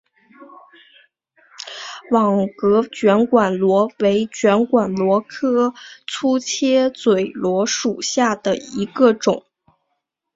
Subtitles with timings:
[2.09, 5.75] 网格卷管螺为卷管螺科
[6.07, 9.45] 粗切嘴螺属下的一个种。